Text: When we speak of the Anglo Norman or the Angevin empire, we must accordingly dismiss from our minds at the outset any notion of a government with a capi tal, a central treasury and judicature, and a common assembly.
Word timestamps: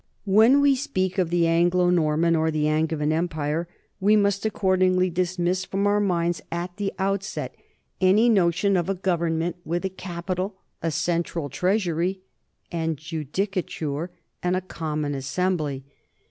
When 0.25 0.61
we 0.61 0.73
speak 0.73 1.19
of 1.19 1.29
the 1.29 1.45
Anglo 1.45 1.91
Norman 1.91 2.35
or 2.35 2.49
the 2.49 2.67
Angevin 2.67 3.11
empire, 3.11 3.67
we 3.99 4.15
must 4.15 4.47
accordingly 4.47 5.11
dismiss 5.11 5.63
from 5.63 5.85
our 5.85 5.99
minds 5.99 6.41
at 6.51 6.75
the 6.77 6.91
outset 6.97 7.55
any 8.01 8.27
notion 8.27 8.75
of 8.75 8.89
a 8.89 8.95
government 8.95 9.57
with 9.63 9.85
a 9.85 9.89
capi 9.91 10.33
tal, 10.33 10.55
a 10.81 10.89
central 10.89 11.49
treasury 11.51 12.21
and 12.71 12.97
judicature, 12.97 14.09
and 14.41 14.55
a 14.55 14.61
common 14.61 15.13
assembly. 15.13 15.83